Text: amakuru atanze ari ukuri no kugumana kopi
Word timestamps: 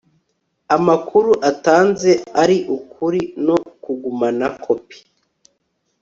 amakuru 0.75 1.31
atanze 1.49 2.11
ari 2.41 2.57
ukuri 2.77 3.21
no 3.45 3.57
kugumana 3.83 4.45
kopi 4.63 4.99